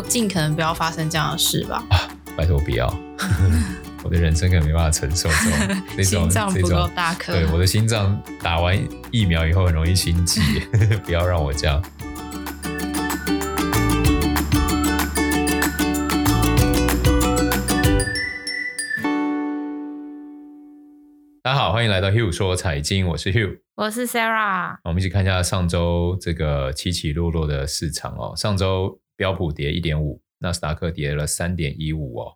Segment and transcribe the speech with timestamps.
[0.00, 1.84] 就尽可能不要发生这样的事吧。
[1.90, 2.86] 啊，拜托不要，
[4.02, 7.34] 我的人生可能没办法承受这种 这种心脏不够大颗。
[7.34, 10.40] 对，我的心脏打完疫苗以后很容易心悸，
[11.04, 11.82] 不要让我这样。
[21.42, 24.76] 大家好，欢迎来到 Hugh 说财经，我是 Hugh，我是 Sarah。
[24.84, 28.32] 我们一起看一下上周这个起起落落的市场哦。
[28.34, 32.32] 上周标普跌一点五，纳斯达克跌了三点一五哦，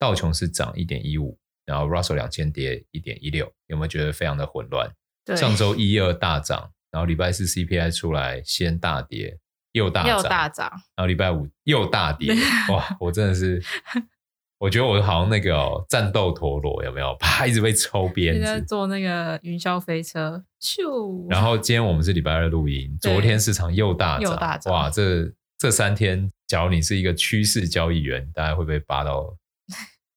[0.00, 4.90] 道琼是涨一点一五，然后 Russell 两千跌一点一六，有没有觉得非常的混乱？
[5.24, 9.38] 对，上周一二大涨，然后礼拜四 CPI 出来先大跌，
[9.70, 12.34] 又大涨，又大涨，然后礼拜五又大跌，
[12.68, 13.62] 哇，我真的是。
[14.58, 17.14] 我觉得我好像那个、哦、战斗陀螺有没有？
[17.20, 18.40] 啪，一直被抽鞭子。
[18.40, 21.30] 在坐那个云霄飞车，咻。
[21.30, 24.72] 然后今天我们是礼拜二录音，昨天市场又大涨，又大涨。
[24.72, 29.36] 哇，这这三天，假如你是一个趋势交易员，大概会被扒到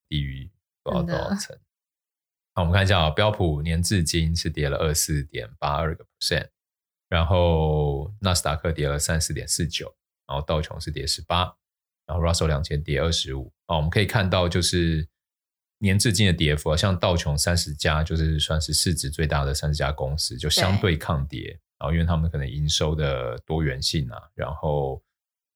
[0.09, 0.49] 地狱
[0.83, 1.57] 不知道多少层。
[2.53, 6.47] 好，我们看一下啊、哦，标普年至今是跌了二四点八二个 percent，
[7.07, 9.95] 然后纳斯达克跌了三四点四九，
[10.27, 11.55] 然后道琼是跌十八。
[12.07, 15.05] 然后 Russell 两千跌二十五啊，我们可以看到就是
[15.79, 21.59] 年至今的跌幅啊，像道琼三十家就是算是市值最大的三十家公司，就相对抗跌。
[21.77, 25.03] 然后因为他们可能营收的多元性啊，然后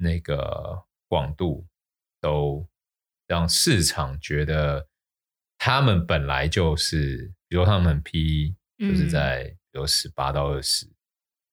[0.02, 1.66] 那个广度
[2.20, 2.68] 都
[3.28, 4.88] 让市场觉得
[5.58, 10.90] 他们本来就是，比如他们 PE 就是在比如十八到二十。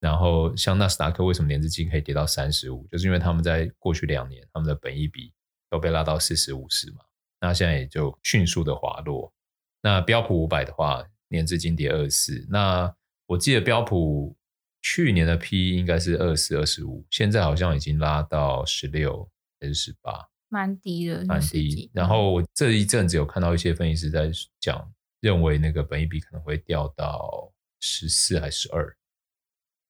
[0.01, 2.87] 然后像纳斯达克为什么年至今可以跌到三十五？
[2.87, 5.33] 就是因为他们在过去两年他们的本益比
[5.69, 7.01] 都被拉到四十五十嘛，
[7.41, 9.33] 那现在也就迅速的滑落。
[9.83, 12.47] 那标普五百的话，年至今跌二十四。
[12.49, 12.95] 那
[13.27, 14.38] 我记得标普
[14.81, 19.29] 去年的 P 应该是二十四、二十五，现在好像已经拉到十六
[19.61, 21.91] 还是十八，蛮低的，蛮低。
[21.93, 24.31] 然后我这一阵子有看到一些分析师在
[24.61, 28.97] 讲，认为那个本益比可能会掉到十四还是十二。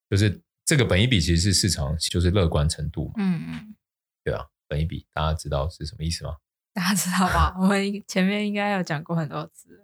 [0.09, 3.75] 就是这个本益比其实是市场就是乐观程度嘛，嗯嗯，
[4.23, 6.37] 对啊，本益比大家知道是什么意思吗？
[6.73, 7.55] 大家知道吧？
[7.59, 9.83] 我们前面应该有讲过很多次。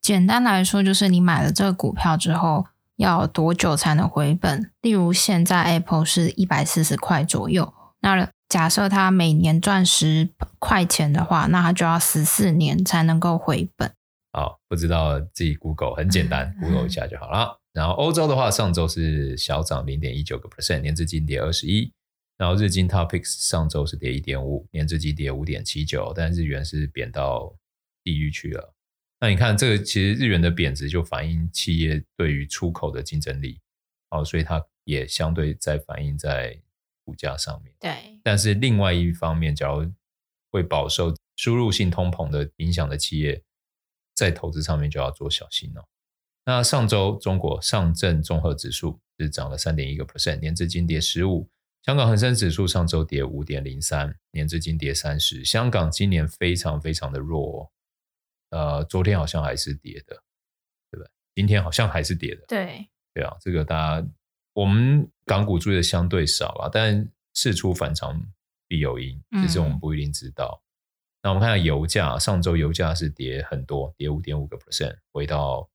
[0.00, 2.66] 简单来说，就是你买了这个股票之后，
[3.02, 4.70] 要多久才能回本？
[4.80, 13.92] 例如现在 Apple 是一百四十块左右，那假设它每年赚十块钱的话，那它就要十四年才能够回本。
[14.32, 17.58] 好，不知道自己 Google 很简单，Google 一下就好了。
[17.72, 21.92] 然后欧洲的话，上周是小涨零点一九个 percent，年至今跌二十一。
[22.38, 27.54] 然后日经 Topics 上周是跌一点五，年至今跌五点七九，但日元是贬到
[28.02, 28.71] 地狱去了。
[29.22, 33.60] 那你看这个，其实日元的贬值就反映企业对于出口的竞争力，
[34.10, 36.60] 哦，所以它也相对在反映在
[37.04, 37.72] 股价上面。
[37.78, 38.18] 对。
[38.24, 39.88] 但是另外一方面，假如
[40.50, 43.40] 会饱受输入性通膨的影响的企业，
[44.12, 45.84] 在投资上面就要做小心哦。
[46.44, 51.48] 那上周中国上证综合指数是涨了三点一个 percent，年至今跌十五。
[51.84, 55.44] 香港恒生指数上周跌五点零三，年至今跌三十。
[55.44, 57.72] 香港今年非常非常的弱，
[58.52, 60.14] 呃，昨天好像还是跌的，
[60.90, 61.10] 对不对？
[61.34, 62.44] 今天好像还是跌的。
[62.46, 64.08] 对，对啊，这个大家
[64.52, 68.22] 我们港股注意的相对少啊，但事出反常
[68.68, 70.62] 必有因，只是我们不一定知道。
[70.62, 70.64] 嗯
[71.24, 75.70] 那我们看下油价，上周油价是跌很多，跌五点五个 percent，回到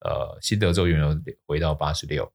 [0.00, 2.30] 呃西德州原油回到八十六。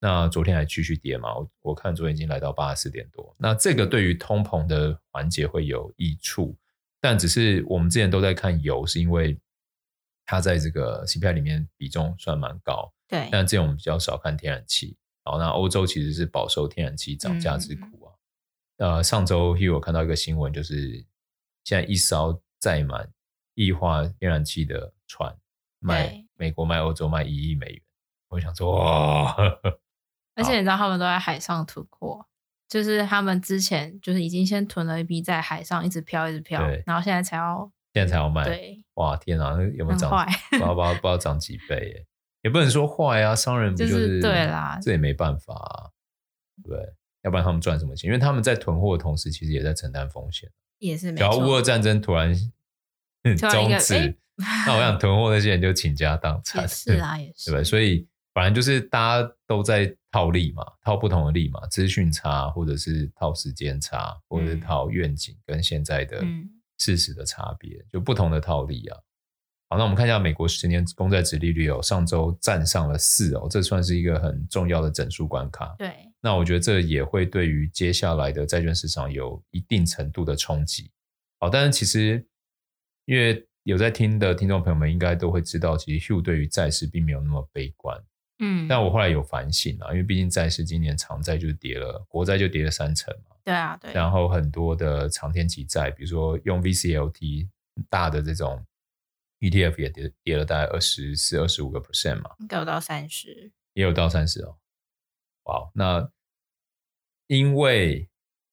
[0.00, 1.36] 那昨天还继续跌嘛？
[1.36, 3.36] 我我看昨天已经来到八十四点多。
[3.38, 6.56] 那这个对于通膨的环节会有益处，
[7.08, 9.38] 但只是我们之前都在看油，是因为
[10.24, 12.92] 它在这个 CPI 里面比重算蛮高。
[13.06, 13.28] 对。
[13.30, 14.96] 但这样我们比较少看天然气。
[15.22, 18.12] 好，那欧洲其实是饱受天然气涨价之苦啊。
[18.78, 21.04] 嗯、呃，上周因为我看到一个新闻，就是。
[21.68, 23.12] 现在一艘载满
[23.54, 25.36] 液化天然气的船
[25.80, 27.82] 卖美国卖欧洲卖一亿美元，
[28.28, 29.34] 我想说哇！
[30.36, 32.24] 而且你知道他们都在海上囤货，
[32.68, 38.44] 就是他们之前就是已经先囤了一批在海上一直漂一直漂，然后现在才要现在才要卖。
[38.44, 40.10] 对，哇天哪，那有没有涨？
[40.50, 42.06] 不知道不知道涨几倍耶？
[42.42, 44.78] 也不能说坏啊，商人不就是、就是、对啦？
[44.80, 45.90] 这也没办法、啊，
[46.62, 46.78] 对，
[47.22, 48.08] 要不然他们赚什么钱？
[48.08, 50.48] 因为他们在囤货的同时，其实也在承担风险。
[50.78, 51.10] 也是。
[51.12, 52.32] 然后乌俄战争突然
[53.36, 54.16] 终止，
[54.66, 56.62] 那我想囤货那些人就倾家荡产。
[56.62, 57.50] 也 是啊，也是。
[57.50, 57.64] 对吧？
[57.64, 66.22] 所以反正就是大家都在套利嘛，套不同的利嘛，资讯差，或者是套时间差，或者是套愿景跟现在的
[66.76, 68.98] 事实的差别，就不同的套利啊。
[69.70, 75.74] 好，那我们看一下美国十年公债殖利率哦，上周站上了四哦，这算是一个很重要的整数关卡。
[75.78, 75.90] 对。
[76.20, 80.90] 那我觉得这也会对于接下来的债券市场有一定程度的冲击。
[81.40, 82.22] 好，但是其实
[83.06, 87.98] 因为有在听的听众朋友们应该都会知道，其实 Hugh 对于债市并没有那么悲观。
[88.38, 93.36] 嗯，但我后来有反省啊，因为毕竟债市今年长债就跌了，国债就跌了三成嘛。
[93.44, 93.92] 对啊，对。
[93.92, 97.48] 然后很多的长天期债，比如说用 VCLT
[97.88, 98.64] 大的这种
[99.40, 104.58] ETF 也跌跌了大概二十四、二十五个 percent 嘛，应该有到三十，也有到三十哦。
[105.44, 106.10] 哇，那
[107.28, 108.08] 因为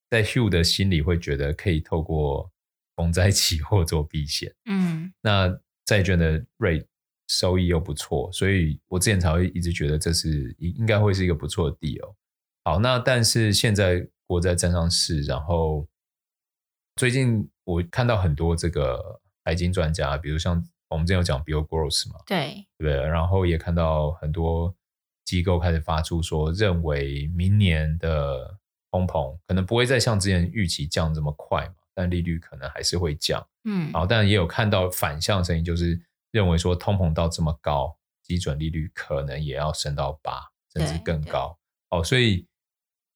[0.10, 2.52] 在 Hugh 的心里会觉得可以透过
[2.96, 6.86] 公债期货做避险，嗯，那债券的 rate
[7.34, 12.14] 收益又不错，所以我之前才会一直觉得这是应应该会是一个不错的 deal。
[12.64, 15.88] 好，那但是现在国债站上市，然后
[16.96, 24.74] 最近我看到很多这个财经专家，比如像我们之前有讲 Bill Gross 嘛，对对，然后也看到很多
[25.26, 28.60] 机构开始发出说，认为明年的
[28.92, 36.00] 通膨可能不会再像之前预期降这么快嘛，但利率可能还是会降，嗯，好，但也有看到反向声音，就是
[36.34, 41.58] 认为说通膨到这么高，基准利率可能也要升到八，甚至更高，
[41.92, 42.46] 哦，所以。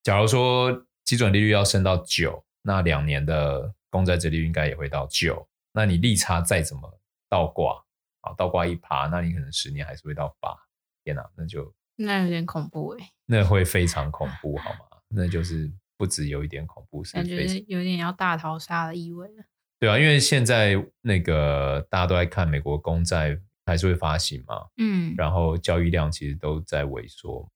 [0.04, 5.46] 假如说基准利率要升到九，那两年的公债殖利率应该也会到九。
[5.74, 6.98] 那你利差再怎么
[7.28, 7.84] 倒挂
[8.22, 10.56] 啊，倒挂一趴，那你可能十年还是会到八。
[11.04, 14.80] 天哪，那就那有点恐怖哎，那会非常恐怖好吗？
[15.10, 19.44] 那就是不止有一点恐怖， 是感觉有点要大逃杀的意味了。
[19.80, 27.52] 对啊，因为现在那个大家都在看美国公债还是会发行嘛，嗯，然后交易量其实都在萎缩，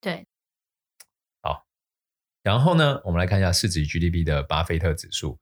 [0.00, 0.26] 对。
[1.40, 1.64] 好
[2.42, 5.38] 然后呢，我们来看一下市值 GDP 的巴菲特指数，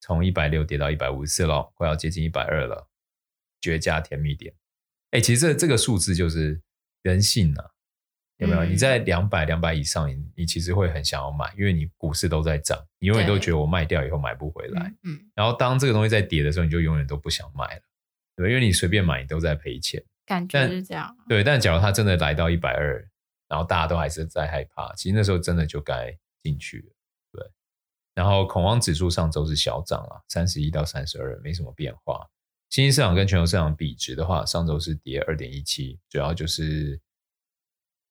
[0.00, 2.88] 从一百六跌到一百五十四了，快要接近一百二了，
[3.60, 4.54] 绝佳甜蜜点。
[5.12, 6.60] 哎，其实这这个数字就是
[7.02, 7.70] 人性啊，
[8.40, 8.64] 有没有？
[8.64, 14.92] 嗯、你在两百两百以上你，你其实会很想要买，因为你股市都在涨，你永远都觉得我卖掉以后买不回来。
[15.04, 15.18] 嗯。
[15.34, 17.82] 然后当这个东西在跌的时候，你就永远都不想买了，
[18.36, 20.02] 对，因为你随便买你都在赔钱。
[20.26, 21.16] 感觉是这样。
[21.28, 23.08] 对，但假如它真的来到一百二，
[23.48, 26.16] 然后大家都还是在害怕，其实那时候真的就该。
[26.42, 26.90] 进去
[27.32, 27.46] 对，
[28.14, 32.26] 然后恐慌指数上周是小涨了，三十一到三十二，没什么变化。
[32.70, 36.98] 新兴市场跟全球市场比值的话，上周是跌二点一七，主要就是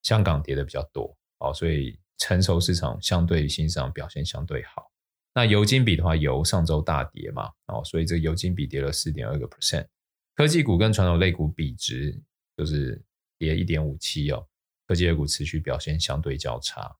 [0.04, 4.92] 香港跌的比较多，哦，所以成熟市场相对新市场表现相对好。
[5.34, 9.86] 那油金比的话，油上周大跌嘛，哦，所以这个油金比跌了四点二个 percent。
[10.36, 12.20] 科技股跟传统类股比值
[12.58, 13.02] 就是
[13.38, 14.48] 跌一点五七哦，
[14.88, 16.96] 科技类股持续表现相对较差。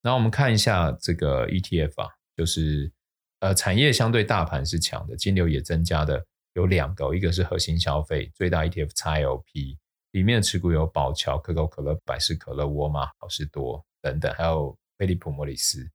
[0.00, 2.92] 那我们看一下这个 ETF 啊，就是
[3.40, 6.24] 呃产业相对大盘是强的，金流也增加的
[6.54, 9.76] 有两个，一个是核心消费最大 ETF XLP，
[10.14, 15.90] 里面的持股有宝乔、可口可乐、百事可乐、沃尔玛、好事多等等，还有菲利普莫里斯。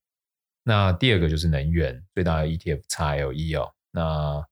[0.63, 4.45] 那第二个就是能源最大的 ETF XLE 哦，那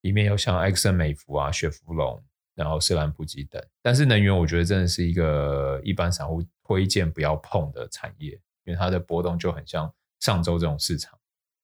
[0.00, 2.22] 里面有像埃克森美孚啊、雪佛龙，
[2.54, 3.62] 然后色兰普吉等。
[3.82, 8.40] 但是能源我觉得真的是一个一般散户推荐不要碰的产业。
[8.64, 11.18] 因为它的波动就很像上周这种市场，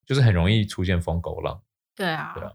[0.06, 1.62] 就是很容易出现疯狗浪。
[1.94, 2.52] 对啊，对啊。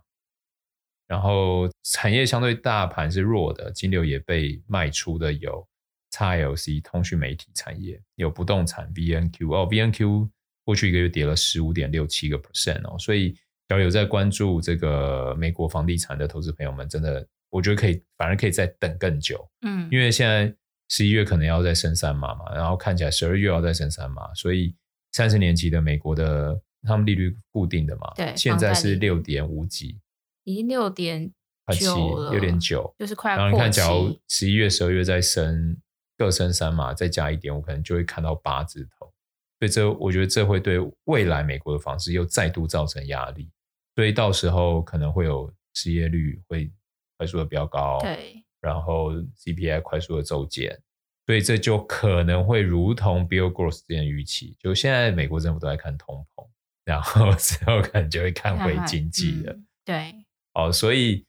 [1.11, 5.67] 然后产业相对大盘是弱的，金流也被卖出的有
[6.11, 10.29] XLC 通讯媒体产业，有不动产 VNQ 哦，VNQ
[10.63, 13.39] 过去一个月跌了十五点六七个 percent 哦，所以只
[13.71, 19.45] 要有在关注这个美国房地产的投资朋友们，真的我觉得可以，反而可以再等更久。
[19.63, 20.55] 嗯，因为现在。
[20.93, 24.75] 十一月可能要再升三码嘛，然后看起来十二月要再升三码，所以
[25.13, 29.97] 三十年期的美国的他们利率固定的嘛，对，现在是六点五几，
[30.43, 31.31] 已经六点
[31.65, 33.35] 快七，六点九，就是快。
[33.35, 35.77] 然后你看，假如十一月、十二月再升
[36.17, 39.11] 各升三嘛，再加一点，我可能就会看到八字头。
[39.59, 43.49] 所以这我觉得这会对未来美国的房市又再度造成压力，
[43.95, 46.71] 所以到时候可能会有失业率会
[47.17, 48.43] 快速的飙高，对。
[48.59, 50.79] 然后 CPI 快速的骤减，
[51.25, 56.47] 所以这就可能会如同 Bill Gross 之前预期，就现在美国政府都在看通膨，
[56.85, 59.53] 然后 之后可能就会看回经济了。
[59.53, 61.25] 嗯、对，哦，所以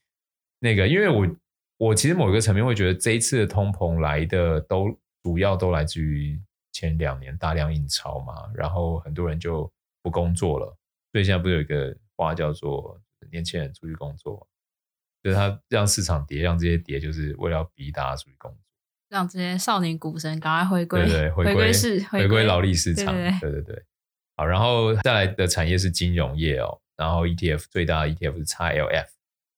[0.60, 1.36] 那个，因为我
[1.78, 6.40] 我其实某一个层面会觉得，这一次的通膨来的都主要都来自于
[6.72, 9.70] 前两年大量印钞嘛，然后很多人就
[10.02, 10.66] 不工作了，
[11.12, 13.00] 所以现在不是有一个话叫做
[13.30, 14.46] 年轻人出去工作。
[15.24, 18.58] 就是他让市场跌，让这些跌，就是为了要逼大家出去工作，
[19.08, 23.80] 让这些少年股神赶快回归，对对，回归市，回归劳力市场，对对对。
[24.36, 29.06] 好，然后再来的产业是金融业哦，然后 ETF 最大的 ETF 是 XLF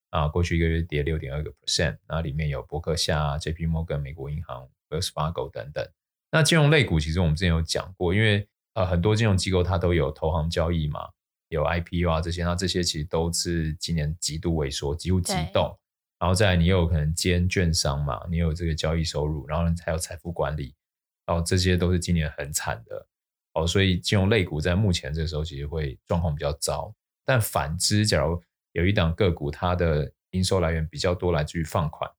[0.08, 5.86] 啊，过去一个月跌六点二个 percent，那里面有伯克夏、JP Morgan、美国银行、Wells Fargo 等等。
[6.30, 11.06] 那金融类股其实我们之前有讲过，因为呃很多金融机构它都有投行交易嘛，
[11.48, 15.78] 有 IPO 啊这些，那这些其实都是今年极度萎缩，几乎急冻。
[16.18, 20.74] 然后再来你又有可能兼券商嘛，你有这个交易收入，然后还有财富管理，
[21.26, 23.06] 然后这些都是今年很惨的
[23.52, 26.90] 哦，所以金融类股在目前这个时候其实会状况比较糟。
[27.24, 32.10] 但反之，假如有一档个股，它的营收来源比较多，来自于放款，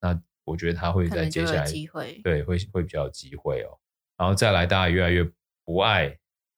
[0.00, 3.78] 那我觉得它会在接下来机会对会会比较有机会哦。
[4.16, 5.22] 然后再来，大家越来越
[5.64, 6.08] 不爱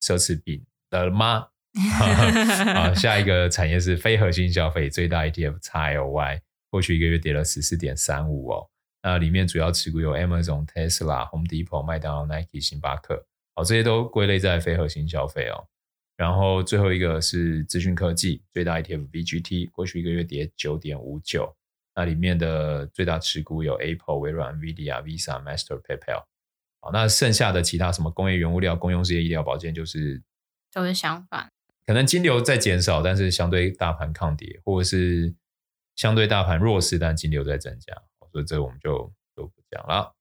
[0.02, 1.48] 奢侈品了吗？
[2.74, 6.40] 啊，下一个产业是非核心消费，最大 ETF XLY，
[6.70, 8.68] 过去一个月跌了十四点三五哦。
[9.02, 15.66] 那里面主要持股有 Amazon、Tesla、Home Depot、麦当劳、Nike、星巴克，哦，这些都归类在非核心消费哦。
[16.18, 21.54] 然后最后一个是资讯科技，最大 ETF VGT，过去一个月跌九点五九。
[21.94, 26.24] 那里面的最大持股有 Apple、微软、Nvidia、Visa、Master、PayPal。
[26.80, 30.20] 好，那剩下的其他什么工业原物料、公用事业、医疗保健，就是
[30.72, 31.48] 都是相反。
[31.86, 35.32] 可能金流在减少，但是相对大盘抗跌，或者是
[35.94, 37.94] 相对大盘弱势，但金流在增加。
[38.32, 40.12] 所以这我们就就不讲了。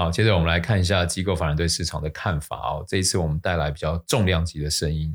[0.00, 2.82] 好，接着我们来看一下机构法人对市场的看法哦。
[2.88, 5.14] 这一次我们带来比较重量级的声音，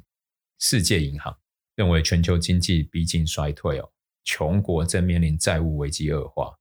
[0.59, 1.35] 世界银行
[1.75, 3.91] 认为全球经济逼近衰退哦，
[4.23, 6.55] 穷国正面临债务危机恶化。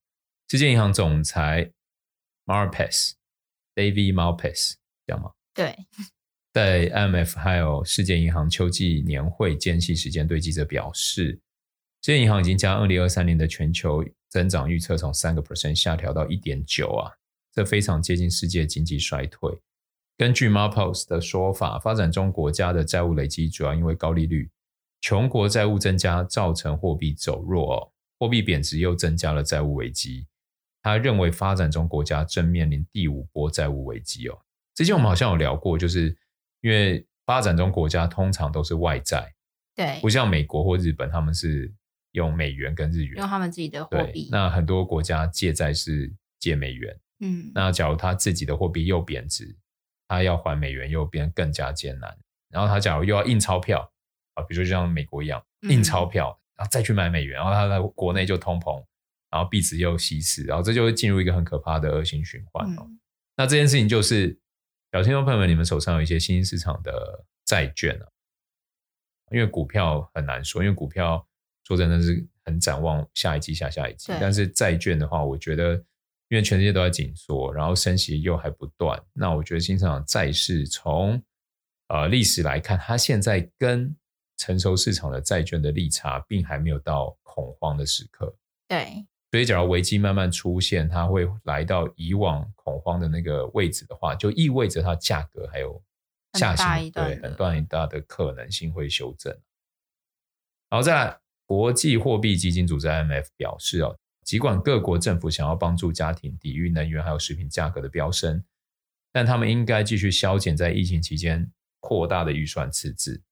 [0.49, 1.71] 世界银行总裁
[2.47, 4.73] Malpass，David Malpass
[5.07, 5.33] 讲吗？
[5.52, 5.76] 对，
[6.54, 11.38] 在 IMF 还有世界银行秋季年会间隙时间对记者表示，
[12.00, 17.12] 世界银行已经将二零二三年的全球增长预测从三个 percent 下调到一点九啊。
[17.54, 19.58] 这非常接近世界经济衰退。
[20.16, 24.50] 根据 Marpos 的说法，发展中国家的债务累积主要因为高利率，
[25.00, 30.26] 穷国债务增加造成货币走弱，货币贬值又增加了债务危机。
[30.82, 34.38] 他认为发展中国家正面临第五波债务危机哦。
[34.75, 36.16] 之前我们好像有聊过，就是
[36.61, 39.32] 因为发展中国家通常都是外债，
[39.75, 41.73] 对，不像美国或日本，他们是
[42.12, 44.28] 用美元跟日元，用他们自己的货币。
[44.30, 46.96] 那很多国家借债是借美元。
[47.21, 49.56] 嗯，那假如他自己的货币又贬值，
[50.09, 52.16] 他要还美元又变更加艰难。
[52.50, 53.90] 然后他假如又要印钞票
[54.35, 58.85] 啊，比如说就像美国一样印钞票，然后再去买美元，然后他在国内就通膨，
[59.30, 62.88] 然后币值又稀释，然后这就会进入一个很可怕的恶性循环哦。
[63.37, 64.38] 那这件事情就是，
[64.92, 68.06] 小听众朋友们，你们手上有一些新兴市场的债券啊，
[69.33, 71.26] 因为股票很难说，因为股票
[71.64, 75.85] 说真的是很展望下一季、下下一季，但是债券的话，我觉得。
[76.35, 81.23] 因为全世界都在紧缩，然后升息又还不断，那我觉得新兴市场债市从
[81.87, 83.95] 呃历史来看，它现在跟
[84.37, 88.37] 成熟市场的债券的利差，并还没有到恐慌的时刻。
[88.67, 95.81] 对，所以假如危机慢慢出现，它会来到以往恐慌的那个位置的话，就意味着它价格还有
[96.33, 99.33] 下行，对，很大一大的可能性会修正。
[100.69, 103.97] 然后再来，国际货币基金组织 IMF 表示哦。
[104.25, 108.43] 尽管各国政府想要帮助家庭抵御能源还有食品价格的飙升，
[109.12, 113.23] 但他们应该继续削减在疫情期间扩大的预算赤字。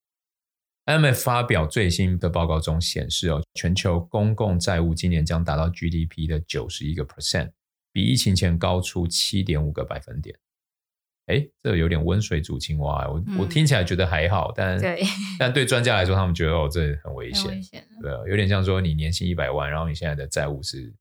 [0.85, 7.53] M F 发表最新的报告中显示，哦，全球公共债务今年将达到 GDP 的九十一个 percent，
[7.93, 10.37] 比疫情前高出七点五个百分点。
[11.27, 13.09] 哎，这有点温水煮青蛙。
[13.09, 15.03] 我、嗯、我听起来觉得还好，但对
[15.39, 17.47] 但对专家来说，他们觉得哦，这很危险。
[17.51, 20.93] 危险对，有点像说你年薪一百万，然后你现在的债务是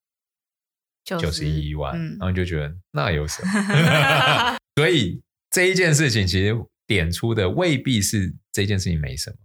[1.04, 4.58] 九十一万，嗯、然后你就觉得那有什么？
[4.78, 9.38] 所以这一件事情其实点出的未必是这件事情没什么，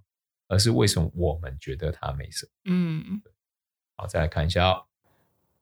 [0.49, 2.52] 而是为什么我们觉得它没什么。
[2.66, 3.23] 嗯，
[3.97, 4.85] 好，再来看一下哦。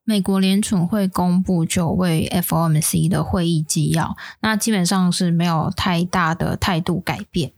[0.07, 7.53] 美国联储会公布九位 FOMC 的会议纪要，那基本上是没有太大的态度改变。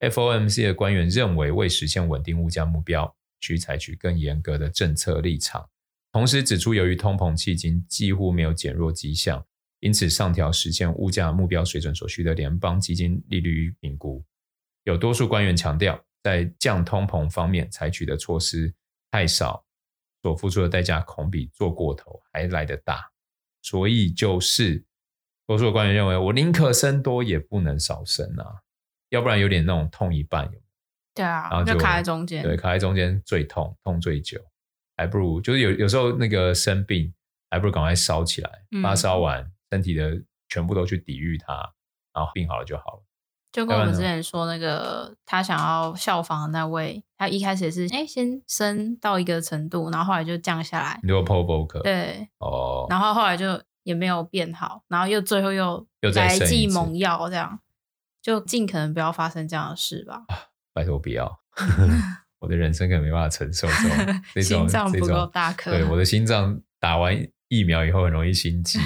[0.00, 5.70] FOMC 的官员认为，为实现稳定物价目标，需采取更严格的政策立场。
[6.12, 9.42] 同时指出，由于通膨迄今几乎没有减弱迹象，
[9.80, 14.22] 因此上调实现物价目标水准所需的联邦基金利率评估。
[14.82, 18.74] 有多数官员强调，在降通膨方面采取的措施
[19.10, 19.63] 太少。
[20.24, 23.10] 所付出的代价恐比做过头还来得大，
[23.60, 24.82] 所以就是
[25.46, 28.62] 多数的官员认为，我宁可生多也不能少生啊，
[29.10, 30.50] 要不然有点那种痛一半。
[31.12, 34.42] 对啊，然后就，就卡在中间，对，卡在中间最痛，痛最久，
[34.96, 37.12] 还不如就是有有时候那个生病，
[37.50, 38.50] 还不如赶快烧起来，
[38.82, 41.52] 发烧完，身体的全部都去抵御它，
[42.14, 43.02] 然后病好了就好了。
[43.54, 50.98] 就跟我们之前说那个，他想要效仿的那位，他一开始也是哎，先升到一个程度，然后后来就降下来。
[51.04, 57.60] 你说 Paul Volcker 对，哦，然后后来就也没有变好，然后又最后又来剂猛药这样，
[58.20, 60.24] 就尽可能不要发生这样的事吧。
[60.26, 60.34] 啊、
[60.72, 61.38] 拜托不要，
[62.42, 65.70] 我的人生可能没办法承受这种 这种心脏不够大颗。
[65.70, 68.80] 对，我的 心脏打完疫苗以后很容易心悸，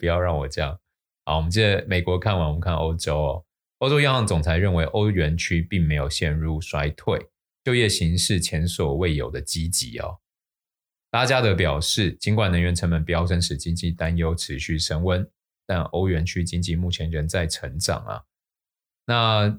[0.00, 0.76] 不要让我这样。
[1.24, 3.44] 好，我们接着美国看完，我们看欧洲哦。
[3.80, 7.30] 欧洲央行总裁认为，欧元区并没有陷入衰退，
[7.64, 10.18] 就业形势前所未有的积极哦。
[11.12, 15.26] 拉加德表示，尽管能源成本飙升使经济担忧持续升温，
[15.66, 18.22] 但欧元区经济目前仍在成长啊。
[19.06, 19.58] 那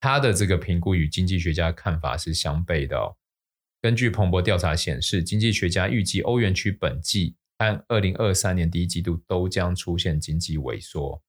[0.00, 3.14] 他的这个评估与经济学家看法是相悖的哦。
[3.80, 11.22] 根据彭博调查显示，经济学家预计欧元区本季和二零二三年第一季度都将出现经济萎缩。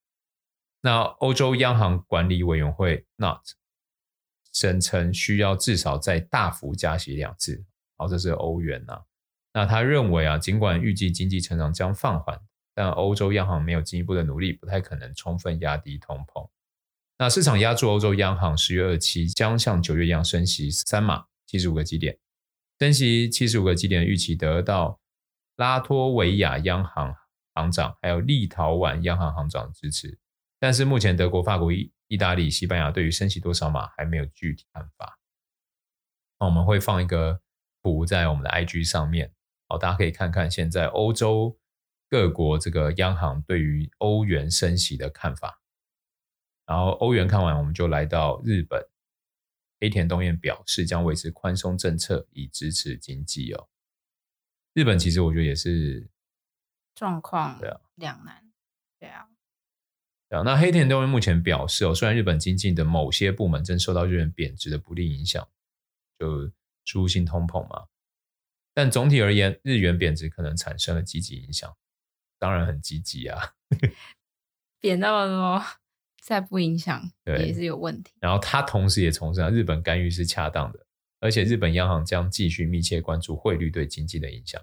[0.85, 3.39] 那欧洲央行管理委员会 NOT
[4.51, 7.63] 声称需要至少再大幅加息两次，
[7.95, 9.01] 好，这是欧元呐。
[9.53, 12.37] 那他认为啊，尽管预计经济成长将放缓，
[12.75, 16.49] 但欧洲央行没有进一步的努力，不太可能充分压低通膨。
[17.17, 22.19] 那市场押注欧洲央行十月二七将像九月一样升息三码七十五个基点，
[22.77, 24.99] 升息七十五个基点的预期得到
[25.55, 27.15] 拉脱维亚央行
[27.53, 30.19] 行长还有立陶宛央行行长的支持。
[30.63, 35.19] 但是目前，德国、法国、意意大利、西班牙对于升息多少码还没有具体看法。
[36.39, 37.41] 那我们会放一个
[37.81, 39.33] 图在我们的 IG 上面，
[39.67, 41.59] 好，大家可以看看现在欧洲
[42.09, 45.61] 各国这个央行对于欧元升息的看法。
[46.65, 48.87] 然后欧元看完，我们就来到日本，
[49.81, 53.67] 黑田东彦表示将维持宽松政策以支持经济哦。
[54.73, 56.09] 日本其实我觉得也是
[56.95, 57.59] 状况
[57.95, 58.49] 两难，
[58.97, 59.27] 对啊。
[60.41, 65.47] 那黑田东彦目前表示哦，虽然日本经济的某些部门正受到日元贬值的不利影响，
[66.17, 66.49] 就
[66.85, 67.85] 输入性通膨嘛，
[68.73, 71.75] 但总体而言，日元贬值可能产生了积极影响，
[72.39, 73.53] 当然很积极啊，
[74.79, 75.63] 贬那么多
[76.21, 78.13] 再不影响也是有问题。
[78.19, 80.85] 然后他同时也重申，日本干预是恰当的，
[81.19, 84.59] 而且日本央行将继续密切关注汇率对经济的影响。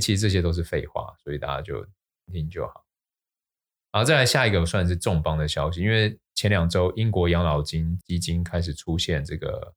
[0.00, 1.84] 其实这些都是废话，所以大家就
[2.32, 2.84] 听就好。
[3.98, 9.74] 好，再来下一个算是重磅的消息，因为前两周英国养老金基金开始出现这个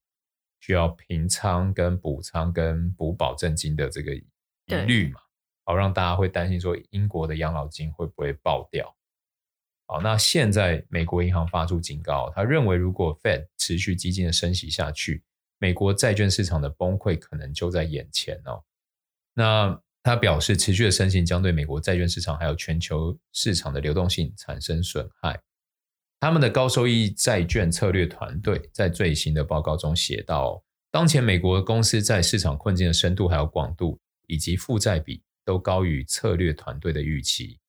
[0.60, 4.23] 需要平仓、跟补仓、跟补保证金的这个疑
[4.86, 5.19] 虑嘛，
[5.65, 8.95] 好让大家会担心说英国的养老金会不会爆掉。
[9.88, 15.23] 好，那现在美国银行发出警告，他认为如果 Fed 持续激进的升息下去，
[15.57, 18.63] 美国债券市场的崩溃可能就在眼前哦。
[19.34, 25.39] 那他表示，持续的升息将对美国债券市场还有全球市场的流动性产生损害。
[26.19, 37.59] 他们的高收益债券策略团队在最新的报告中写道：当前美国公司在市场困境的深度还有广度，以及负债比都高于策略团队的预期，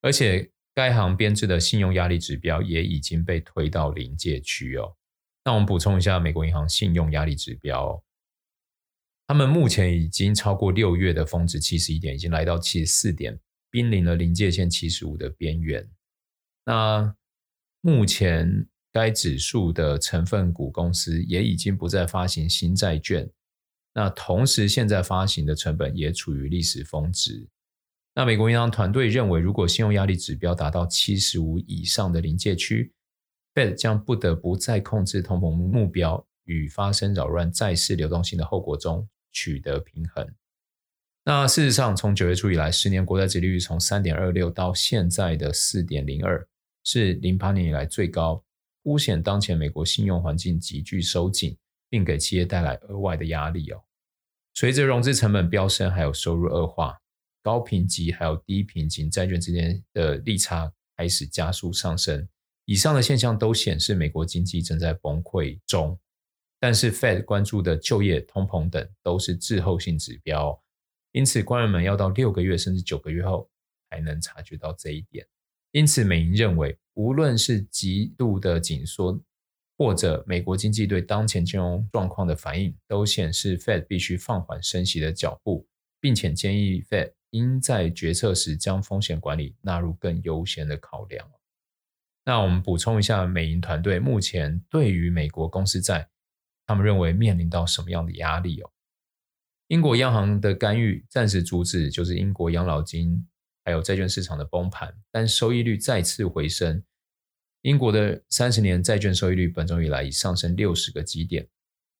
[0.00, 4.96] 而且该行编制的信用压力指标也已经被推到临界区哦。
[5.44, 8.00] 那我们补充一下，美国银行信用压力指标。
[9.30, 13.38] 他们目前已经超过六月的峰值七十一点，已经来到七十四点，
[13.70, 15.88] 濒临了临界线七十五的边缘。
[16.66, 17.14] 那
[17.80, 23.30] 目前该指数的成分股公司也已经不再发行新债券。
[23.94, 27.48] 那同时，现在发行的成本也处于历史峰值。
[28.16, 32.92] 那美国银行团队认为，如果信用压力指标达到七十五以上的临界区
[33.54, 39.08] ，Fed 将不得不再控制通膨目标，与发生扰乱债市流动性的后果中。
[39.32, 40.26] 取得平衡。
[41.24, 46.48] 那事实上，从九月初以来，十年国债殖利率从三点二六到现在的四点零二，
[46.82, 48.42] 是零八年以来最高，
[48.82, 51.56] 凸显当前美国信用环境急剧收紧，
[51.90, 53.82] 并给企业带来额外的压力哦。
[54.54, 56.98] 随着融资成本飙升，还有收入恶化，
[57.42, 62.26] 高评级还有低评级债券之间的利差开始加速上升。
[62.64, 65.98] 以上的现象都显示美国经济正在崩溃中。
[66.62, 70.62] 但是，Fed 关注的就业、通膨等都是滞后性指标，
[71.12, 73.48] 因此官员们要到六个月甚至九个月后
[73.88, 75.26] 才能察觉到这一点。
[75.70, 79.18] 因此，美银认为，无论是极度的紧缩，
[79.78, 85.66] 或者美国经济对当前金融状况的反应，都显示 Fed 必须放缓升息的脚步，
[85.98, 91.26] 并且建议 Fed 应在决策时将风险管理纳入更优先的考量。
[92.26, 96.09] 那我们补充一下，美银团队目前对于美国公司债。
[96.70, 98.70] 他们认为面临到什么样的压力哦？
[99.66, 103.26] 英国央行的干预暂时阻止，就是英国养老金
[103.64, 106.80] 还有债券市场的崩盘，但收益率再次回升。
[107.62, 111.44] 英国的三十年债券收益率本周以来已上升六十个基点，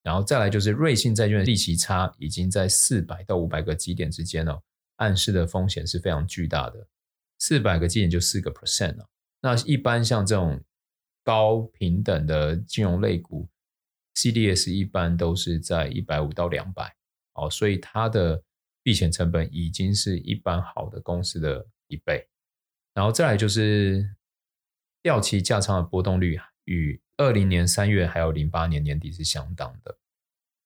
[0.05, 4.63] 然后再来就是瑞信债券利息差已经在四百到五百个基点之间哦，
[4.99, 6.87] 暗示的风险是非常巨大的。
[7.41, 9.09] 四百个基点就四个 percent 了，
[9.43, 10.63] 那一般像这种。
[11.23, 13.47] 高平等的金融类股
[14.15, 16.95] ，CDS 一般都是在一百五到两百，
[17.35, 18.43] 哦，所以它的
[18.83, 22.29] 避险成本已经是一般好的公司的一倍。
[22.95, 24.17] 然后再来就是
[25.03, 29.97] 掉期价仓的波动率与二零年三月还有零八年年底是相当的。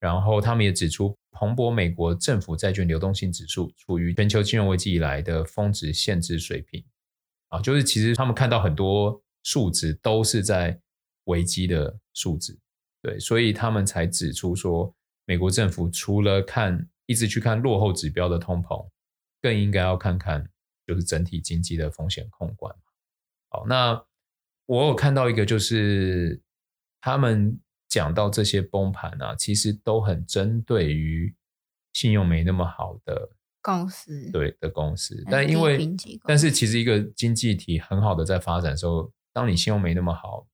[0.00, 6.84] 然后他们也指出，彭博美国政府债券流动性指数处于全球金融危机以来的峰值限制水平。
[7.48, 10.78] 啊，就是其实他们看到很多数值都是在
[11.24, 12.58] 危机的数值，
[13.04, 14.90] 对，所以他们才指出说，
[15.26, 18.88] 美国政府除了看一直去看落后指标的通膨，
[19.42, 20.48] 更应该要看看
[20.86, 22.74] 就是整体经济的风险控管。
[23.50, 24.02] 好，那
[24.64, 26.40] 我有看到一个就是
[27.02, 31.34] 他们讲到这些崩盘啊，其实都很针对于
[31.92, 33.28] 信用没那么好的。
[33.60, 35.78] 公司对的公司，但因为
[36.24, 40.46] 但是其实一个经济体很好的在发展的时候，当你信用没那么好，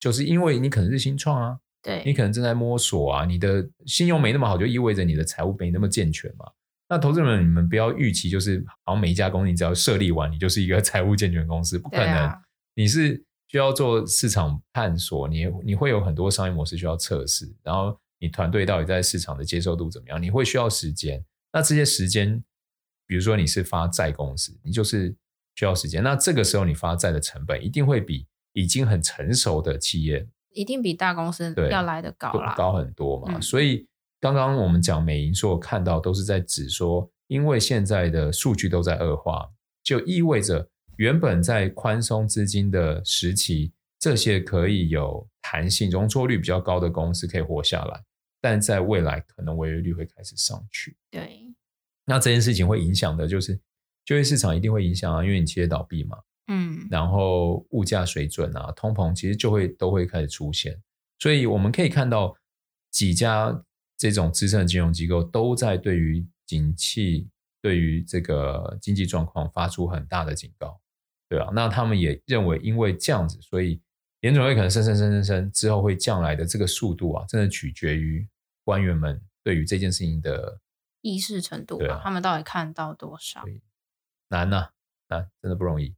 [0.00, 6.44] 就是因为你可能是新创啊，对，你可能正在摸索啊，你的信用没那么好，就意味着你的财务没那么健全嘛。
[6.88, 12.38] 那投资人你们不要预期就是好像每一家公司你只要设立完，你就是一个 财务健全公司，不可能，啊、
[12.74, 22.42] 你是需要做市场探索，你你会有很多商业模式需要测试，然后你团队到底在市场的接受度怎么样，你会需要时间，那这些时间。
[23.10, 25.16] 比如说你是发债公司，你就是
[25.54, 26.02] 需要时间。
[26.02, 33.36] 那这个时候你发债的成本一定会比已经很成熟的企业，一定比大公司要来得高啦，高很多嘛。
[33.36, 33.86] 嗯、所以
[34.18, 39.48] 刚刚我们讲美银所看到都是在指说，因为现在的数据都在恶化，
[39.84, 48.02] 就意味着原本在宽松资金的时期，这些可以有弹性、容错率比较高的公司可以活下来，
[48.40, 50.96] 但在未来可能违约率会开始上去。
[51.08, 51.44] 对。
[52.04, 53.60] 那这件事情会影响的，就是
[54.04, 60.82] 就业市场一定会影响啊，因为你企业倒闭嘛，嗯，然后物价水准啊，通膨其实就会都会开始出现，
[61.18, 62.36] 所以我们可以看到
[62.90, 63.64] 几家
[63.96, 67.28] 这种资深的金融机构都在对于景气、
[67.60, 70.80] 对于这个经济状况发出很大的警告，
[71.28, 73.80] 对啊，那他们也认为，因为这样子，所以
[74.20, 78.26] 联准会可能升升升升升之后会降来的这个速度啊，真的取决于
[78.64, 80.60] 官员们对于这件事情的。
[81.00, 83.44] 意识程度吧，啊、他们到底看到多少？
[84.30, 84.70] 难呐、啊，
[85.06, 85.94] 难，真的不容易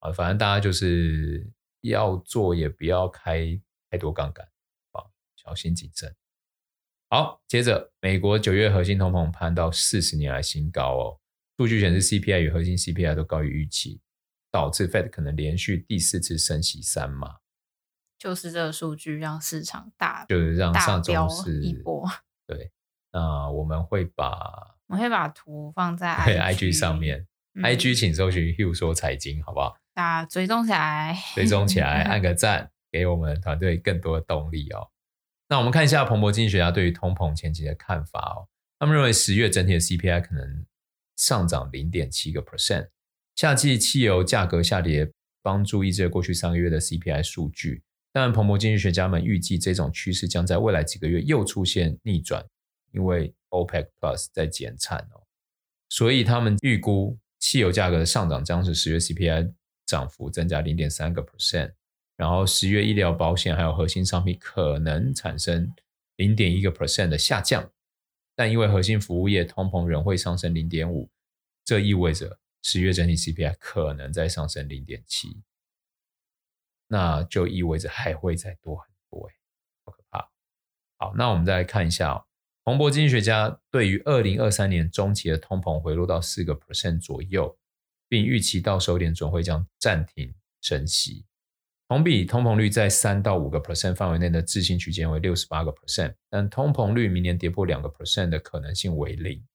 [0.00, 0.12] 啊！
[0.12, 1.50] 反正大家就是
[1.82, 4.46] 要做，也不要开太多杠杆
[4.92, 5.04] 啊，
[5.36, 6.14] 小心谨慎。
[7.08, 11.20] 好，接着，美国九月核心通膨攀到四十年来新高哦。
[11.56, 14.00] 数据显示，CPI 与核心 CPI 都高于预期，
[14.50, 17.36] 导致 Fed 可能连续第四次升息三码。
[18.16, 22.06] 就是这个数据让市场大，就是让上周是一波，
[22.46, 22.70] 对。
[23.12, 29.76] 那我们会把我会把图放在 IG 上面、嗯、，IG 请搜寻 Hugh 说财经，好不好？
[30.00, 34.88] 大家追踪起来，追踪起来， 按个赞，给我们团队更多的动力哦。
[35.50, 38.48] 那我们看一下彭博经济学家对于通膨前景的看法哦。
[38.78, 40.64] 他们认为十月整体的 CPI 可能
[41.16, 42.88] 上涨零点七个 percent，
[43.36, 52.42] 夏季汽油价格下跌帮助抑制过去三个月的 CPI 数据，但彭博经济学家们预计这种趋势将在未来几个月又出现逆转。
[52.92, 55.22] 因为 OPEC Plus 在减产哦，
[55.90, 59.52] 所以他们预估汽油价格的上涨将是十月 CPI
[59.90, 61.72] 涨幅增加零点三个 percent，
[62.14, 65.74] 然后十月医疗保险还有核心商品可能产生
[66.14, 67.68] 零点一个 percent 的下降，
[68.36, 71.10] 但因为核心服务业通膨仍会上升零点五，
[71.64, 75.42] 这意味着十月整体 CPI 可能再上升零点七，
[76.86, 79.34] 那就意味着还会再多很多哎，
[79.84, 80.30] 好可怕。
[80.98, 82.26] 好，那我们再来看一下哦。
[82.62, 87.58] 彭博经济学家对于二零二三年中期的通膨回落到四个 percent 左右，
[88.10, 91.24] 并预期到时候联准会将暂停升息。
[91.88, 99.46] 同比通膨率在三到五个 percent 范围内的置信区间为六十八个 percent，但通膨率明年跌破两个 percent 的可能性为零。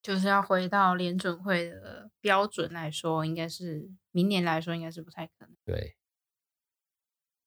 [0.00, 5.50] 就是要回到联准会的标准来说，应该是明年来说应该是不太可能。
[5.64, 5.96] 对，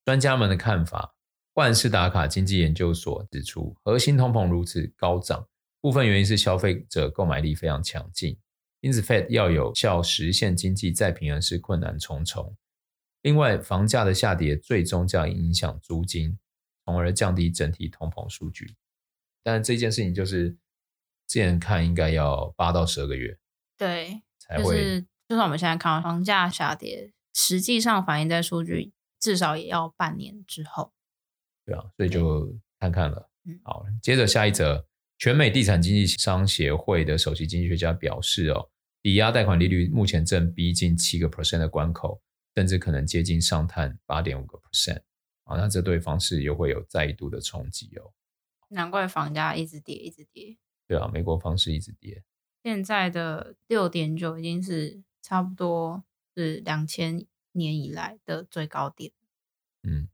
[0.04, 1.15] 专家们的看法。
[1.56, 5.48] 万事达卡经济研究所指出，核心通膨如此高涨，
[5.80, 8.38] 部分原因是消费者购买力非常强劲，
[8.86, 12.56] 因此 Fed 要有效实现经济再平衡是困难重重。
[13.24, 16.38] 另外，房价的下跌最终将影响租金，
[16.86, 18.76] 从而降低整体通膨数据。
[19.41, 20.52] 但这件事情就是，
[21.26, 23.36] 之前看应该要八到十二个月，
[23.76, 24.63] 对，才会。
[24.63, 30.93] 就是，就算我们现在看到房价下跌，实际上反映在数据至少也要半年之后。
[31.65, 33.32] 对啊，所以就看看了。
[33.63, 34.86] 好，接着下一则，
[35.17, 38.69] 全美地产经纪商协会的首席经济学家表示，哦，
[39.06, 42.20] 抵押贷款利率目前正逼近七个 percent 的关口，
[42.56, 45.02] 甚至可能接近上探八点五个 percent。
[45.44, 48.12] 啊，那这对房市又会有再度的冲击哦。
[48.70, 50.58] 难怪房价一直跌，一直跌。
[50.88, 52.24] 对啊，美国房市一直跌。
[52.63, 56.04] 现在的六点九已经是差不多
[56.36, 59.12] 是两千年以来的最高点。
[59.84, 60.10] 嗯，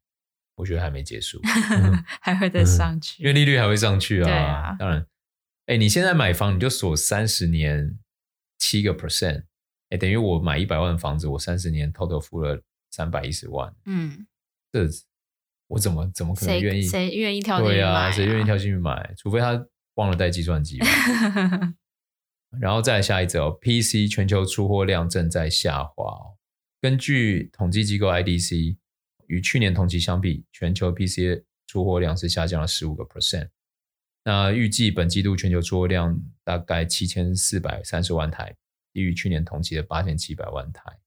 [0.56, 1.40] 我觉得还没结束，
[2.20, 4.26] 还会再上去，因为利率还会上去啊。
[4.26, 5.08] 对啊，当然，
[5.68, 7.98] 哎，你现在买房你就锁三十年
[8.62, 9.44] 七个 percent，
[9.90, 13.74] 哎，等于我买一百万房子，我三十年偷偷付了三百一十万。
[13.86, 14.28] 嗯，
[14.72, 14.88] 这
[15.68, 16.84] 我怎么怎么可能愿意？
[16.84, 17.76] 谁愿意跳进去买？
[17.76, 19.14] 对啊，谁愿意跳进去买？
[19.18, 20.78] 除非他忘了带计算机。
[22.62, 26.38] 然后再来下一则哦，PC 全球出货量正在下滑哦。
[26.80, 28.78] 根据统计机构 IDC，
[29.26, 33.50] 与去年同期相比，全球 PC 出货量是下降了十五个 percent。
[34.24, 38.56] 那预计本季度全球出货量大概七千四百三十万台，
[38.94, 41.00] 低于去年同期的八千七百万台。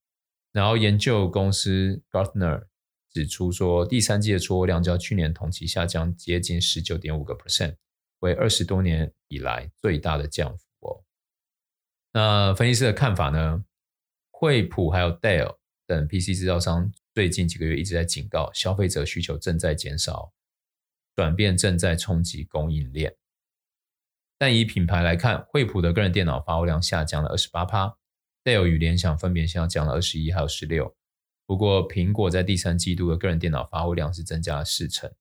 [0.53, 2.67] 然后研究公司 Gartner
[3.13, 7.77] 指出说，第三季的出货量较去年同期下降接近十九点五个 percent，
[8.21, 10.65] 为二十多年以来最大的降幅。
[10.81, 11.05] 哦
[12.13, 13.65] 那分析师的看法呢？
[14.31, 20.33] 惠普还有 Dell 等 PC 制造商最近几个月一直在警告，消费者需求正在减少，
[21.15, 23.17] 转变正在冲击供应链。
[24.39, 27.97] 但以品牌来看，惠普的个人电脑发货量下降了二十八趴
[28.43, 30.97] ，Dell 与联想分别下降了二十一还有十六。
[31.47, 35.13] 不过苹果在第三季度的个人电脑发货量是增加了四成。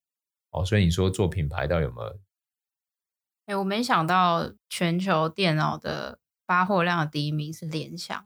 [0.52, 2.20] 哦，所以你说做品牌到底有没有？
[3.46, 6.20] 哎，我没想到全球电脑的。
[6.46, 8.26] 发货量的第一名是联想，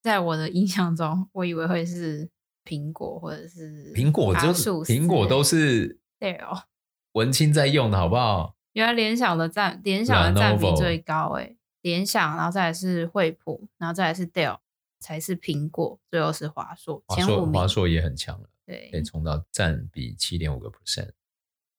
[0.00, 2.30] 在我的印象中，我以为会是
[2.64, 6.64] 苹果或者是苹果，就是苹果都是对哦，
[7.12, 8.56] 文青在用的好不好？
[8.72, 14.58] 原来联想的占联想的占比最高诶，联想，然后再来是惠普，然后再来是 Dell，
[15.00, 17.54] 才是苹果，最后是华硕，前五名。
[17.54, 21.10] 华硕也很强了，对，可以冲到占比七点五个 percent。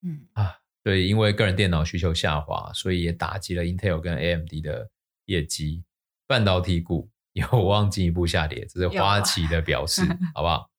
[0.02, 4.90] 嗯啊，对，因为个人电脑需求下滑，所以也打击了 Intel 跟 AMD 的。
[5.30, 5.84] 业绩，
[6.26, 10.02] 半导体股有望进一步下跌，这是花旗的表示，
[10.34, 10.70] 好不好？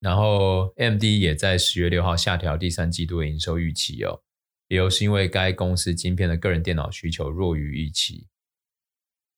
[0.00, 4.22] 然后，M D 也在十月六号下调第三季度营收预期哦，
[4.68, 8.26] 理由是因为该公司晶片的个人电脑需求弱于预期。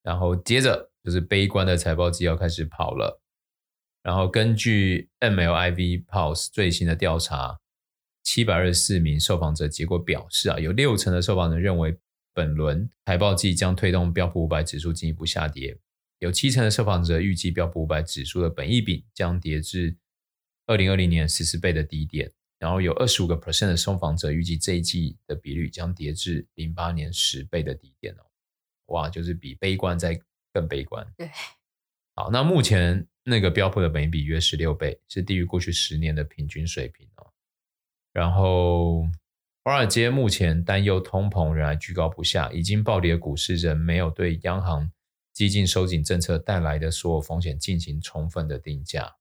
[0.03, 3.21] 然后接着就是悲观的财报季要开始跑了。
[4.03, 7.61] 然后根据 MLIV Pulse 最新的调查，
[8.23, 11.99] 七百二十四名受访者结果表示啊，有六成的受访者认为。
[12.35, 15.79] 本轮财报季将推动标普五百指数进一步下跌，
[16.19, 19.95] 有七成的受访者预计标普五百指数的本益比将跌至
[20.73, 28.25] 二零二零年十四倍的低点，然后有二十五个 percent 的受访者预计这一季的比率将跌至零八年十倍的低点哦，
[28.87, 30.19] 哇，就是比悲观再
[30.53, 31.07] 更悲观。
[31.17, 31.31] 对，
[32.17, 37.31] 好，那目前那个标普的本益比约十六倍，是低于过去十年的平均水平哦，
[38.13, 39.07] 然后。
[39.65, 44.91] 华尔街目前担忧通膨仍然居高不下，已经暴跌的股市仍没有对央行
[45.33, 49.15] 激进收紧政策带来的所有风险进行充分的定价，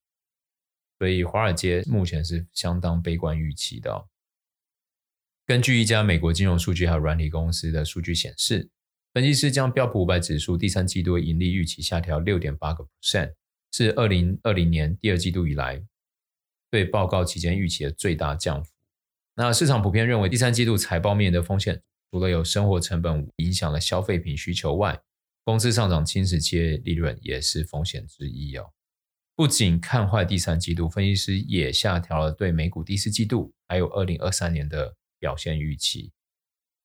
[1.02, 4.08] 所以华尔街目前是相当悲观预期的。
[5.48, 8.70] 根据一家美国金融数据还有软体公司的数据显示，
[9.12, 13.34] 分析师将标普五百指数第三季度盈利预期下调六点八个 percent，
[13.72, 15.84] 是二零二零年第二季度以来
[16.70, 18.72] 对报告期间预期的最大降幅。
[19.34, 25.02] 那市场普遍认为，第三季度财报面的风险，除了有生活成本影响了消费品需求外，
[25.44, 28.72] 工资上涨侵蚀企业利润也是风险之一哦。
[29.36, 36.12] 不仅看坏第三季度，分析师也下调了对美股第四季度还有二零二三年的表现预期。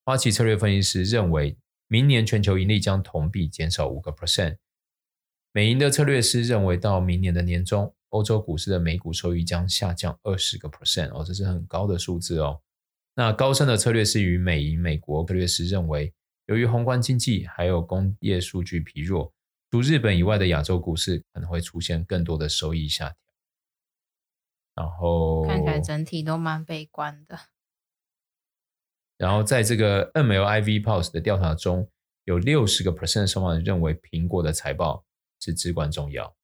[0.05, 1.57] 花旗策略分析师认为，
[1.87, 4.57] 明年全球盈利将同比减少五个 percent。
[5.51, 7.93] 美银的策略师认为，到明年的年中。
[8.11, 12.61] 欧洲股市的每股收益将下降二十个 percent 哦，这是很高的数字哦。
[13.15, 16.13] 那高盛的策略师与美银美国策略师认为，
[16.45, 19.33] 由于宏观经济还有工业数据疲弱，
[19.69, 23.17] 除日本以外的亚洲股市可能会出现更多的收益下调。
[24.75, 27.39] 然后看起来整体都蛮悲观的。
[29.17, 31.89] 然后在这个 MLIV Pulse 的调查中，
[32.25, 35.03] 有六十个 percent 受访者认为苹果的财报
[35.39, 36.35] 是至关重要。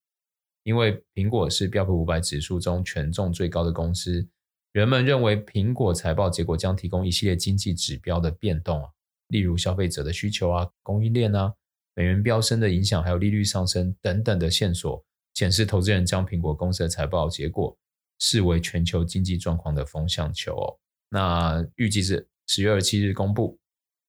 [0.63, 4.27] 因为苹果是标普五百指数中权重最高的公司，
[4.71, 8.89] 人们认为苹果财报结果将提供一系列经济指标的变动啊，
[9.27, 11.53] 例如消费者的需求啊、供应链啊、
[11.95, 15.03] 美元飙升的影响，还有利率上升等等的线索，
[15.33, 17.77] 显示投资人将苹果公司的财报结果
[18.19, 20.79] 视为全球经济状况的风向球哦。
[21.09, 23.59] 那预计是十月二十七日公布，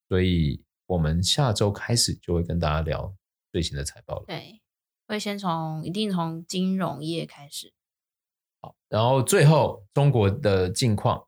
[0.09, 3.14] 所以我们下周开始就会跟大家聊
[3.53, 4.25] 最新的财报了。
[4.27, 4.61] 对。
[5.07, 7.75] 会先从一定从金融业开始，
[8.62, 11.27] 好，然后最后中国的近况，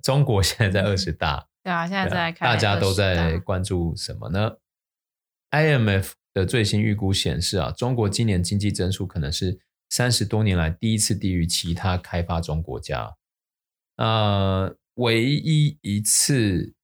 [0.00, 1.38] 中国现在在二十大。
[1.38, 4.58] 嗯对啊，现在在看，大家都在关注什么呢
[5.56, 13.16] ？IMF 的最新预估显示啊，中国今年经济增速可能是三十多年来第一次低于其他开发中国家。
[13.96, 16.74] 呃，唯一一次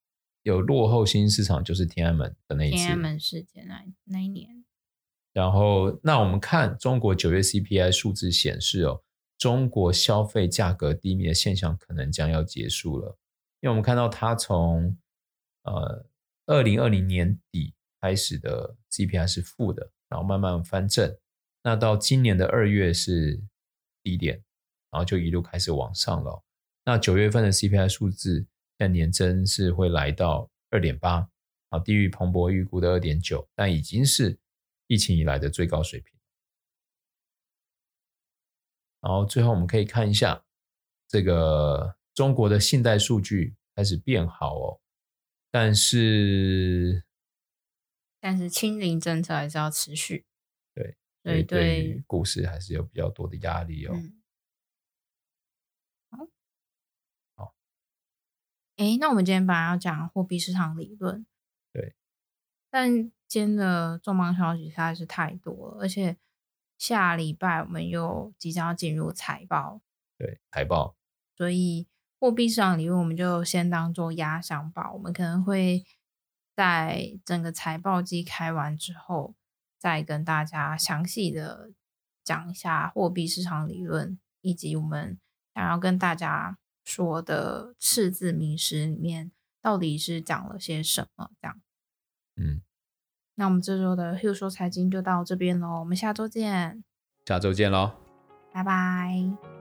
[0.42, 2.76] 有落后新兴市场就是天安门的那一次。
[2.76, 4.64] 天安门事件那那一年。
[5.34, 9.02] 然后，那我们看中国九月 CPI 数字显示哦，
[9.38, 13.18] 中国消费价格低迷的现象可能将要结束了。
[13.60, 14.96] 因为我们看到它从
[15.62, 16.04] 呃
[16.46, 21.16] 二零二零年底开始的 CPI 是负的，然后慢慢翻正，
[21.62, 23.40] 那到今年的二月是
[24.02, 24.34] 低点，
[24.90, 26.42] 然后就一路开始往上了。
[26.84, 28.44] 那九月份的 CPI 数字
[28.76, 31.26] 在年增是会来到二点八，
[31.70, 34.38] 啊，低于彭博预估的二点九，但已经是
[34.88, 36.12] 疫情以来的最高水平。
[39.00, 40.44] 然后最后我们可以看一下
[41.08, 41.96] 这个。
[42.14, 44.80] 中国的信贷数据开始变好哦，
[45.50, 47.02] 但是
[48.22, 50.24] 但是清零政策还是要持续，
[50.72, 53.92] 对，所以对股市还是有比较多的压力哦。
[53.92, 54.22] 嗯、
[56.08, 56.28] 好，
[57.34, 57.54] 好，
[58.76, 61.26] 哎，那我们今天本来要讲货币市场理论，
[61.72, 61.96] 对，
[62.70, 66.16] 但今天的重磅消息实在是太多了，而且
[66.78, 69.82] 下礼拜我们又即将要进入财报，
[70.16, 70.96] 对，财报，
[71.36, 71.88] 所以。
[72.22, 74.92] 货币市场理论，我们就先当做压箱宝。
[74.92, 75.84] 我们可能会
[76.54, 79.34] 在整个财报季开完之后，
[79.78, 81.72] 再跟大家详细的
[82.22, 85.18] 讲一下货币市场理论，以及我们
[85.54, 91.30] 想要跟大家说的赤字名师里面到底是讲了些什么。
[91.40, 91.60] 这样，
[92.36, 92.62] 嗯，
[93.34, 96.84] 那我们这周的 Hugh 说财经就到这边喽，我们下周见。
[97.24, 97.92] 下周见喽，
[98.52, 99.51] 拜拜。